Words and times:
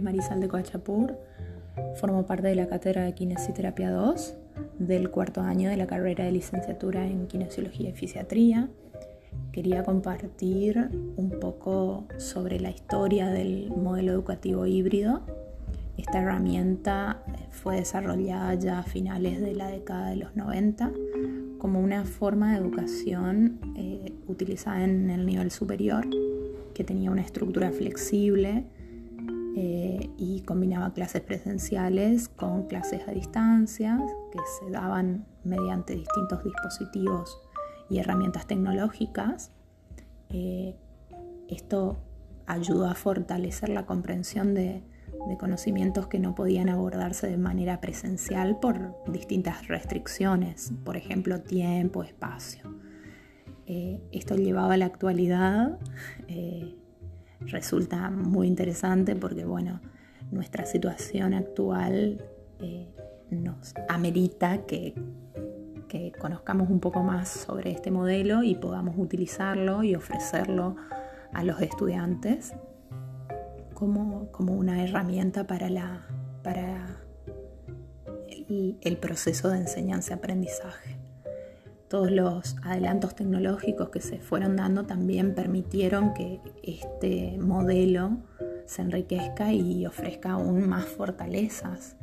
de 0.00 0.48
Coachapur. 0.48 1.16
Formo 2.00 2.26
parte 2.26 2.48
de 2.48 2.56
la 2.56 2.66
cátedra 2.66 3.04
de 3.04 3.14
Kinesiterapia 3.14 3.92
2 3.92 4.34
del 4.80 5.08
cuarto 5.10 5.40
año 5.40 5.70
de 5.70 5.76
la 5.76 5.86
carrera 5.86 6.24
de 6.24 6.32
licenciatura 6.32 7.06
en 7.06 7.28
Kinesiología 7.28 7.90
y 7.90 7.92
Fisiatría. 7.92 8.68
Quería 9.52 9.84
compartir 9.84 10.90
un 11.16 11.38
poco 11.40 12.06
sobre 12.18 12.58
la 12.58 12.70
historia 12.70 13.28
del 13.28 13.70
modelo 13.70 14.10
educativo 14.10 14.66
híbrido. 14.66 15.20
Esta 15.96 16.20
herramienta 16.20 17.22
fue 17.50 17.76
desarrollada 17.76 18.54
ya 18.54 18.80
a 18.80 18.82
finales 18.82 19.40
de 19.40 19.54
la 19.54 19.68
década 19.68 20.10
de 20.10 20.16
los 20.16 20.34
90 20.34 20.90
como 21.58 21.78
una 21.78 22.04
forma 22.04 22.52
de 22.52 22.58
educación 22.58 23.60
eh, 23.76 24.12
utilizada 24.26 24.82
en 24.82 25.08
el 25.08 25.24
nivel 25.24 25.52
superior, 25.52 26.04
que 26.74 26.82
tenía 26.82 27.12
una 27.12 27.22
estructura 27.22 27.70
flexible 27.70 28.64
eh, 29.56 30.10
y 30.18 30.42
combinaba 30.42 30.92
clases 30.94 31.22
presenciales 31.22 32.28
con 32.28 32.66
clases 32.66 33.06
a 33.06 33.12
distancia 33.12 34.04
que 34.32 34.40
se 34.58 34.68
daban 34.72 35.26
mediante 35.44 35.94
distintos 35.94 36.42
dispositivos 36.42 37.40
y 37.88 37.98
herramientas 37.98 38.48
tecnológicas. 38.48 39.52
Eh, 40.30 40.74
esto 41.48 41.98
ayudó 42.46 42.86
a 42.86 42.94
fortalecer 42.94 43.68
la 43.68 43.86
comprensión 43.86 44.54
de, 44.54 44.82
conocimientos 45.38 46.08
que 46.08 46.18
no 46.18 46.34
podían 46.34 46.68
abordarse 46.68 47.28
de 47.28 47.38
manera 47.38 47.80
presencial 47.80 48.58
por 48.58 48.96
distintas 49.10 49.68
restricciones, 49.68 50.72
por 50.84 50.96
ejemplo, 50.96 51.40
tiempo, 51.40 52.02
espacio. 52.02 52.74
Eh, 53.66 54.00
esto 54.12 54.34
llevado 54.34 54.72
a 54.72 54.76
la 54.76 54.86
actualidad 54.86 55.78
resulta 57.46 58.10
muy 58.10 58.46
interesante 58.46 59.16
porque, 59.16 59.44
bueno, 59.44 59.80
nuestra 60.30 60.66
situación 60.66 61.34
actual 61.34 62.24
eh, 62.60 62.88
nos 63.30 63.74
amerita 63.88 64.66
que, 64.66 64.94
que 65.88 66.12
conozcamos 66.12 66.70
un 66.70 66.80
poco 66.80 67.02
más 67.02 67.28
sobre 67.28 67.70
este 67.70 67.90
modelo 67.90 68.42
y 68.42 68.54
podamos 68.54 68.94
utilizarlo 68.98 69.82
y 69.82 69.94
ofrecerlo 69.94 70.76
a 71.32 71.44
los 71.44 71.60
estudiantes 71.60 72.54
como, 73.74 74.30
una 74.38 74.82
herramienta 74.82 75.46
para, 75.46 75.68
la, 75.68 76.06
para 76.42 77.00
el, 78.48 78.96
proceso 78.96 79.48
de 79.50 79.58
enseñanza-aprendizaje. 79.58 80.96
Todos 81.94 82.10
los 82.10 82.56
adelantos 82.64 83.14
tecnológicos 83.14 83.90
que 83.90 84.00
se 84.00 84.18
fueron 84.18 84.56
dando 84.56 84.82
también 84.82 85.32
permitieron 85.32 86.12
que 86.12 86.40
este 86.64 87.38
modelo 87.38 88.16
se 88.66 88.82
enriquezca 88.82 89.52
y 89.52 89.86
ofrezca 89.86 90.32
aún 90.32 90.68
más 90.68 90.86
fortalezas 90.86 91.94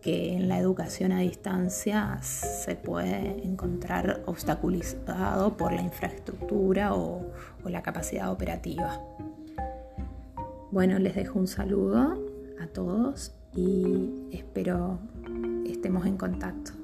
que 0.00 0.34
en 0.34 0.48
la 0.48 0.58
educación 0.58 1.12
a 1.12 1.20
distancia 1.20 2.18
se 2.22 2.74
puede 2.74 3.46
encontrar 3.46 4.24
obstaculizado 4.26 5.56
por 5.56 5.72
la 5.72 5.82
infraestructura 5.82 6.92
o 6.92 7.24
la 7.64 7.82
capacidad 7.82 8.32
operativa. 8.32 9.00
Bueno, 10.72 10.98
les 10.98 11.14
dejo 11.14 11.38
un 11.38 11.46
saludo 11.46 12.20
a 12.60 12.66
todos 12.66 13.30
y 13.54 14.26
espero 14.32 14.98
estemos 15.66 16.04
en 16.04 16.16
contacto. 16.16 16.81